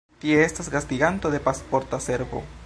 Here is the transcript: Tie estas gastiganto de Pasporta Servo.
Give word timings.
Tie 0.21 0.39
estas 0.45 0.69
gastiganto 0.75 1.31
de 1.35 1.43
Pasporta 1.51 2.01
Servo. 2.09 2.43